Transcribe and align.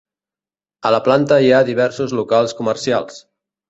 A 0.89 0.93
la 0.95 1.01
planta 1.09 1.39
hi 1.45 1.53
ha 1.59 1.63
diversos 1.71 2.19
locals 2.23 2.61
comercials. 2.63 3.27